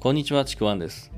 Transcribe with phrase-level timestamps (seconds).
[0.00, 1.10] こんにちは、ちくわんです。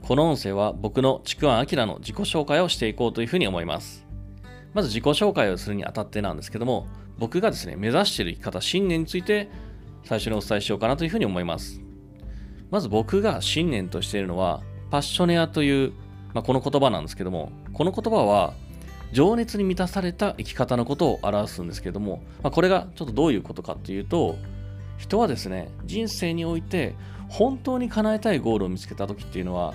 [0.00, 4.06] この音声は僕のちくわんあきらの自己紹介をしていこうというふうに思います。
[4.74, 6.86] まず自己紹介をするにあたってなんですけども、
[7.18, 9.50] 僕がですね、目指している生き方、信念について
[10.04, 11.80] 最初にお伝えしようかなというふうに思います。
[12.70, 14.62] まず僕が信念としているのは、
[14.92, 15.92] パッショネアという、
[16.32, 18.54] まあ、この言葉なんですけども、この言葉は、
[19.10, 24.36] 情熱に満たされた生き方のことを表すんですけども、まあ、これがちょっとどういうことかっていうと、
[24.96, 26.94] 人はですね、人生において
[27.32, 29.72] 本当に叶えたいゴールを見つけた時っていうのは、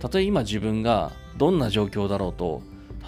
[0.00, 2.60] たとえ今自分がどんな状況だろうと、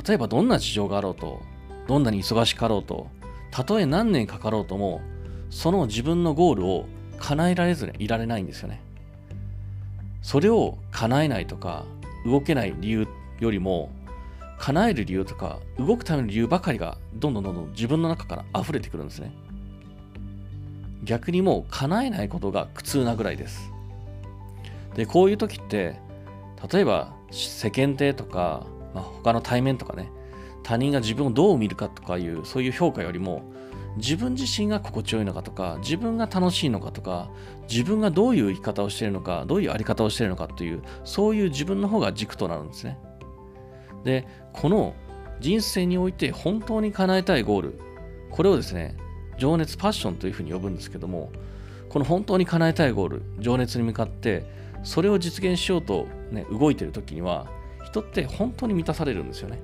[0.07, 1.43] 例えばどんな事情があろうと、
[1.89, 3.09] どんなに忙しかろうと、
[3.51, 5.01] たとえ何年かかろうとも、
[5.51, 6.87] その自分のゴールを
[7.19, 8.81] 叶えられずにいられないんですよね。
[10.23, 11.85] それを叶えないとか、
[12.25, 13.09] 動けない理由
[13.41, 13.91] よりも、
[14.61, 19.33] 叶える理由とか、動くための理由ばかりがどんどんどんどん自分の中から溢れてくるんですね。
[21.03, 23.73] 逆にもう叶えないことが苦痛なぐらいです。
[24.95, 25.97] で、こういう時って、
[26.73, 30.11] 例えば世間体とか、まあ、他の対面とかね、
[30.63, 33.43] 他人が自分をどう見るかとかいう、そういう評価よりも、
[33.97, 37.31] 自分自身が心地よいのかとか、自分が楽しいのかとか、
[37.69, 42.99] 自分がどういう生き方をしているのか、どういうあり方をしているのかという、そういう自分の方が軸となるんですね。
[44.05, 44.95] で、この
[45.41, 47.81] 人生において本当に叶えたいゴール、
[48.31, 48.97] これをですね、
[49.39, 51.33] 情熱、パッションというふうに呼ぶんですけども、
[51.89, 57.47] この本当に叶えたいゴール、情熱に向かって、それを実現しようと、ね、動いてる時には、
[57.85, 59.61] 人って本当に満たされるんですよね。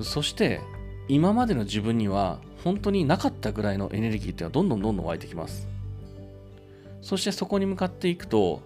[0.00, 0.60] そして、
[1.08, 5.68] 今までの自分には本当になかったぐらいのエネルギーっていうのはどんどんどんどん湧いてきます。
[7.00, 8.62] そしてそこに向かっていくと、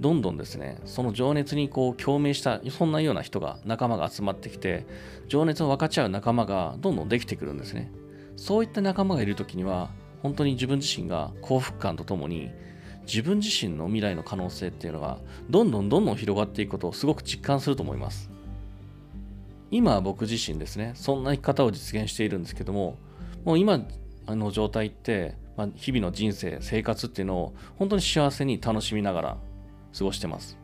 [0.00, 4.86] どんどんですね、その情熱にこう共鳴した、そんなような人が、仲間が集まってきて、
[5.28, 7.92] 情熱を分かち合う仲間がどんどんできてくるんですね。
[8.36, 9.90] そういった仲間がいるときには、
[10.22, 12.50] 本当に自分自身が幸福感とともに、
[13.06, 18.30] 自分自身の未来の可能性っていうのが、どんどんどんどん広がっていくことをすごく実感すると思います。
[19.70, 22.96] 今僕自身ですね、そんな生き方を実現しているんですけども、
[23.44, 23.80] もう今
[24.26, 29.36] の状態って、まあ、日々の人生、生活っていうのを本当に幸せに楽しみながら
[29.96, 30.58] 過ごしてます。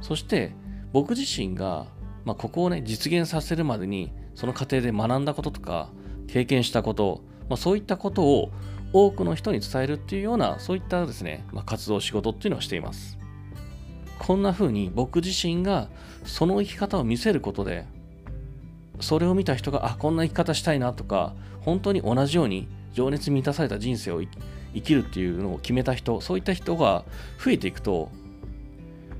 [0.00, 0.52] そして
[0.92, 1.86] 僕自身が、
[2.24, 5.90] まあ、ここをね、実現させるまでに、その過程で学んだこととか、
[6.26, 8.50] 経験したこと、まあ、そういったことを
[8.94, 13.18] 多くの人に伝えるっていうような、そういったですね、まあ、活動、仕事っていうのをしています。
[14.20, 15.88] こんな風に僕自身が
[16.24, 17.86] その生き方を見せることで、
[19.00, 27.04] それを見た人が、あ、こんな生き方したいなとか、本当に同じように情熱満たされた人生を生きるっていうのを決めた人、そういった人が
[27.44, 28.12] 増えていくと、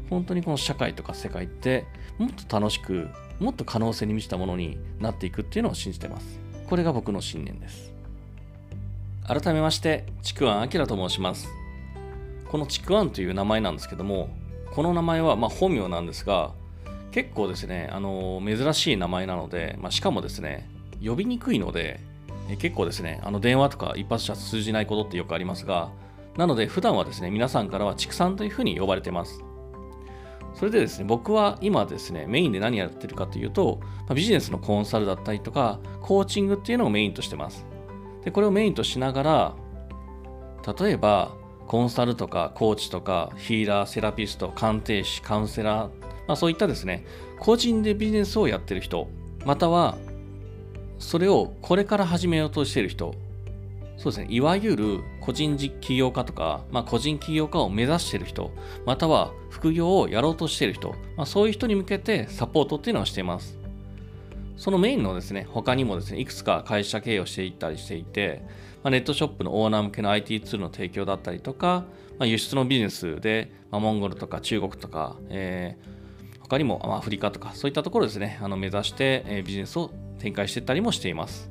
[0.08, 1.84] 本当にこの社会とか世界って
[2.18, 3.08] もっと楽しく、
[3.40, 6.38] もっと可能性に満ちたものになっていくっていうのを信じてます。
[6.68, 7.93] これが僕の信念です。
[9.26, 11.48] 改めまして、ちくわんあきらと申します。
[12.46, 14.28] このちくわんという名前なんですけども、
[14.74, 16.52] この名前はま本名なんですが、
[17.10, 20.68] 結構ですね、あの珍しい名前なので、まあ、しかもですね、
[21.02, 22.00] 呼びにくいので、
[22.58, 25.90] 結構ですね、あの電話とか一発じゃ通じないことってよくありますが、
[26.36, 29.42] なので普段はですね、皆さんからは畜産というふうに呼ばれてます。
[30.52, 37.64] それでですね、僕は今ですね、メインで何やってるかというと、ま、ビジネスのコンサルだったりとか、コーチングっていうのをメインとしてます。
[38.24, 39.54] で、これをメインとしながら、
[40.78, 41.32] 例えば、
[41.66, 45.90] コンサルとかコーチとかヒーラー、セラピスト、鑑定士、カウンセラー、
[46.26, 47.04] まあ、そういったですね、
[47.38, 49.08] 個人でビジネスをやってる人、
[49.44, 49.96] または、
[50.98, 53.14] それをこれから始めようとしている人、
[53.96, 58.50] そうですね、いわゆる個人起業家とか、まあ、個人起業家を目指している人、
[58.86, 63.63] または副業をやろうとしている人、まあ、そういう人に向けてサポートっていうのをしています。
[64.56, 68.42] そのメインのですね、他にもですね、いくつか会社経営をしていったりしていて、
[68.82, 71.84] まあ、ネットショップのオーナー向けの IT ツールの提供だったりとか、
[72.18, 81.50] まあ、輸出のビジネスで、まあ、モンゴルとか中国とか、えー、他にもアフリカとか、そういったところですね、あの目指して、えー、ビジネスを展開していったりもしています。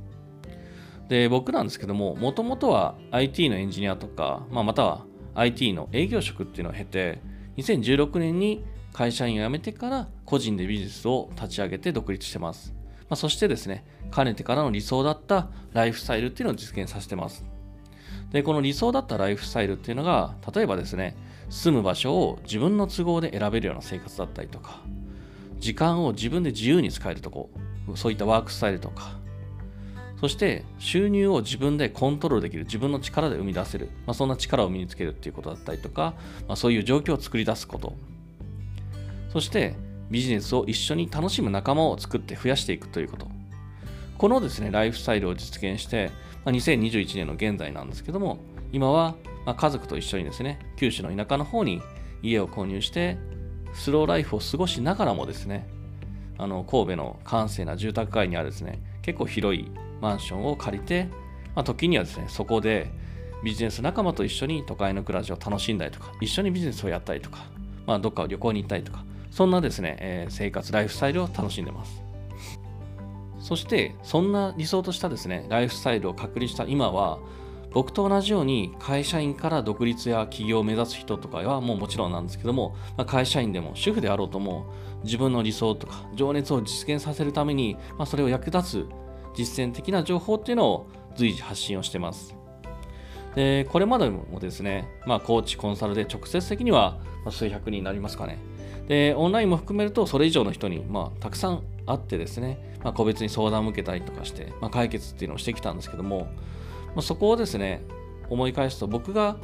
[1.10, 5.06] で、僕なんですけども、もともとは IT のエンジニアとか、まあ、または
[5.36, 7.22] IT の営業職っていうのを経て、
[7.58, 8.64] 2016年に
[8.94, 12.74] 会社員を辞めてから個人でビジネスを立ち上げて独立してます。
[13.14, 17.46] まあ、そしてですね、かねてからの理想だったライフスタイルっていうのを実現させてます。
[18.32, 21.16] で、この理想だったライフスタイルっていうのが、例えばですね、
[21.48, 24.82] 住む場所を自分の都合で選べるような生活だったりとか、
[25.60, 27.52] 時間を自分で自由に使えるとこ、
[27.94, 29.20] そういったワークスタイルとか、
[30.20, 36.16] そして収入を自分でコントロールできる、自分の力で生み出せる、まあ、そんな力を身につけるっていうことだったりとか、
[36.48, 37.94] まあ、そういう状況を作り出すこと、
[39.32, 39.76] そして
[40.14, 43.28] ビジネスを一緒に楽しむ仲間を作って増やしていくということ。
[44.18, 46.12] このですね、ライフスタイルを実現して、
[46.46, 48.38] まあ、2021年の現在なんですけども、
[48.72, 49.16] 今は
[49.46, 51.82] ま家族と一緒にですね、九州の田舎の方に
[52.24, 53.18] 家を購入して
[53.74, 55.68] スローライフを過ごしながらもですね
[56.38, 59.70] あの神戸の閑静な住宅街にあるですね結構広い
[60.02, 61.10] マンションを借りて、
[61.56, 62.90] まあ、時にはですねそこで
[63.44, 67.46] ビジネス仲間と一緒に都会の暮らしを楽しんだりとか一緒にビジネスをやったりとか、
[67.86, 72.04] まあ、どっか旅行に行ったりとかそんなですね、えー、生活ライフスタイルを楽しんでます
[73.40, 77.18] そしてそんな理想としたですねライフスタイルを確立した今は
[77.72, 84.72] 僕と同じように会社員から独立や起業を目指す人とかはもうもちろんなんですけども、まあ、会社員でも主婦であろうとも
[85.04, 88.88] 自分の理想とか情熱を実現させるために、まあ、それを役立つ
[89.36, 92.36] 実践的な情報っていうのを随時発信をしてます。
[93.34, 97.00] でこれまでもですね、まあ、コーチ、コンサルで直接的には
[97.32, 98.38] 数百人になりますかね。
[98.88, 106.28] で、オンラインも含めるとそれ以上の人に、まあ、たくさん会ってですね、まあ、個別に相談を受けたりとかして、まあ、解決っていうのをしてきたんですけども、
[106.88, 107.84] まあ、そこをですね、
[108.30, 109.38] 思い返すと僕が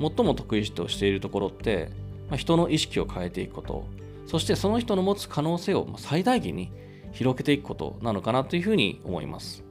[0.00, 1.90] 最も得意としているところって、
[2.28, 3.86] まあ、人の意識を変えていくこと、
[4.26, 6.72] そしてその人の持つ可能性を最大限に
[7.12, 9.64] 広げていくことなのかなというふうに思います。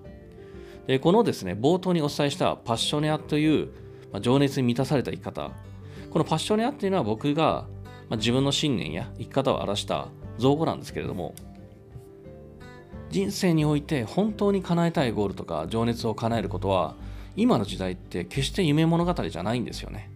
[0.88, 3.68] でこのですね、冒頭にお伝えしたパッショネアという、
[4.12, 5.52] まあ、情熱に満たされた生き方、
[6.10, 7.66] このパッショネアっていうのは僕が、
[8.12, 11.34] まあ、自分の信念や生き方を表した造語なんですけれども、
[13.10, 16.96] 人生において本当に叶えたいゴールとか情熱を叶えることは
[17.38, 20.12] 今の時代って決して夢物語じゃないんですよね。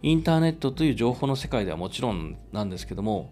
[0.00, 3.30] インターネットという情報の世界ではもちろんなんですけども、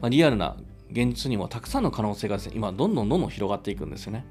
[0.00, 0.56] まあ、リアルな
[0.90, 4.26] 現実にもたくさんの可能性がですね、今どんどんどんどん広がっていくんですよね。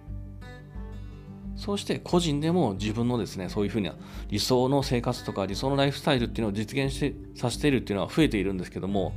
[1.59, 3.93] そして個人でも自分のですね、そういうふうな
[4.29, 9.11] 理想の生活とか理想のライフスタイルっていうのを実現してさせているっていうのは増えているんですけども、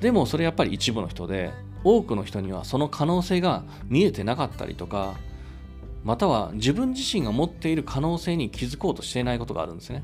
[0.00, 1.52] でもそれやっぱり一部の人で、
[1.84, 5.16] 多くの人にはその可能性が見えてなかったりとか、
[6.02, 10.02] または自分自身が持っている可能性に気づこうとしていないことがあるんですね。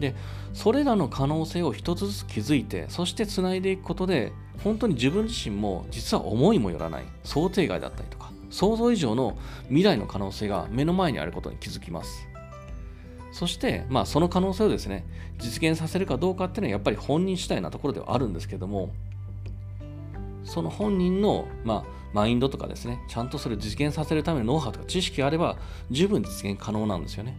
[0.00, 0.16] で、
[0.52, 4.32] それらの可能性を一つずつ気づいて、そしてつないでいくことで、
[4.64, 8.17] 本当に自分自身も実は思いもよらない想定外だったりとか、
[8.50, 9.36] 想像以上の
[9.68, 12.28] 未来の可能性が目の前にあることに気づきます。
[13.32, 15.04] そして、まあ、その可能性をですね、
[15.38, 18.90] 実現させるかどうかっていうのはやっぱり本人次第なところではあるんですけども、
[20.44, 25.56] その本人の、まあ、マインドとかですね、ちゃんとそれを実現させるためのノウハウとか知識があれば、
[25.90, 27.36] 十分実現可能なんですよね。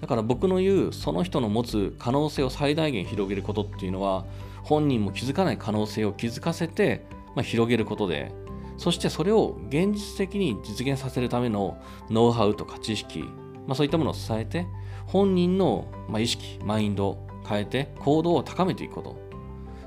[0.00, 4.26] だから僕の言う、その人の持つ可能性を最大限広げることっていうのは、
[4.62, 7.06] 本人も気づかない可能性を気づかせて、
[7.36, 8.32] まあ、広げることで、
[8.76, 11.78] そしてそれを現実的に実現させるための
[12.10, 13.20] ノウハウとか知識、
[13.66, 14.66] まあ、そういったものを伝えて、
[15.06, 15.86] 本人の
[16.18, 19.26] 意識、マインドを変えて行動を高めていくこと。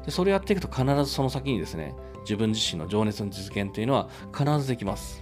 [0.06, 5.22] でそれをやっていくと必ずその先にですね、自分自身の情熱の実現というのは必ずできます。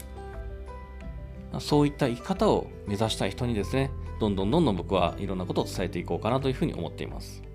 [1.59, 7.46] そういった生き方を目指したい人にですね、どんどんどんどん僕はいろんなことを伝えていこうかなというふうに思っています。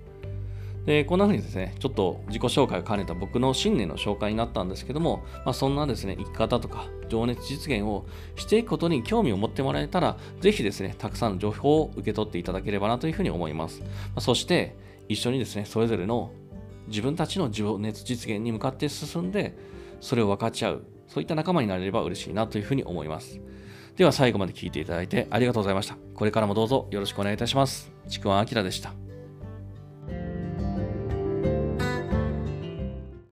[0.85, 13.81] で、こんな風にですね、ちょっと自己紹介を兼ねた僕の信念の紹介になったんですけども、まあ、そんなですね、生き方とか情熱実現をしていくことに興味を持ってもらえたら、ぜひですね、たくさんの情報を受け取っていただければなというふうに思います。
[13.81, 14.75] まあ、そして、
[15.07, 16.31] 一緒にですね、それぞれの
[16.87, 19.55] 自分たちの情熱実現に向かって進んで、
[20.01, 23.39] それを分かち合う、そういった仲間になれれば嬉しいなというふうに思います。
[23.95, 25.95] では最後まで聞いていただいてありがとうございました。
[26.15, 27.91] これからもどうぞよろしくお願いいたします。
[28.09, 29.02] ちくわあきらでした。